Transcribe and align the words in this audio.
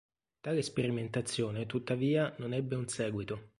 Tale 0.41 0.63
sperimentazione 0.63 1.67
tuttavia 1.67 2.33
non 2.39 2.53
ebbe 2.53 2.73
un 2.73 2.87
seguito. 2.87 3.49